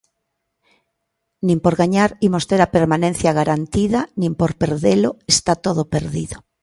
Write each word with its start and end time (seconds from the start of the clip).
Nin 1.47 1.57
por 1.63 1.73
gañar 1.81 2.09
imos 2.27 2.45
ter 2.49 2.61
a 2.63 2.71
permanencia 2.77 3.31
garantida 3.39 4.01
nin 4.21 4.33
por 4.39 4.51
perdelo 4.61 5.09
está 5.35 5.53
todo 5.65 5.81
perdido. 5.95 6.37